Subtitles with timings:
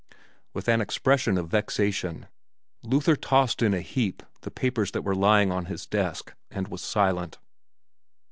[0.51, 2.25] With an expression of vexation,
[2.81, 6.81] Luther tossed in a heap the papers that were lying on his desk, and was
[6.81, 7.37] silent.